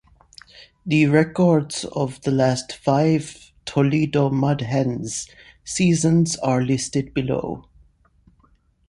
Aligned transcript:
The 0.83 1.05
records 1.05 1.85
of 1.85 2.19
the 2.23 2.31
last 2.31 2.73
five 2.75 3.51
Toledo 3.65 4.31
Mud 4.31 4.61
Hens 4.61 5.29
seasons 5.63 6.35
are 6.37 6.63
listed 6.63 7.13
below. 7.13 7.65